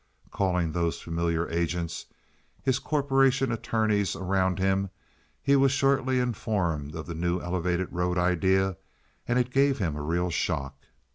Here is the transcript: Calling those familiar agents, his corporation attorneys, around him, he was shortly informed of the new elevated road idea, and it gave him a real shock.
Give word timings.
Calling 0.31 0.71
those 0.71 0.99
familiar 0.99 1.47
agents, 1.51 2.07
his 2.63 2.79
corporation 2.79 3.51
attorneys, 3.51 4.15
around 4.15 4.57
him, 4.57 4.89
he 5.43 5.55
was 5.55 5.71
shortly 5.71 6.17
informed 6.17 6.95
of 6.95 7.05
the 7.05 7.13
new 7.13 7.39
elevated 7.39 7.89
road 7.91 8.17
idea, 8.17 8.77
and 9.27 9.37
it 9.37 9.51
gave 9.51 9.77
him 9.77 9.95
a 9.95 10.01
real 10.01 10.31
shock. 10.31 10.87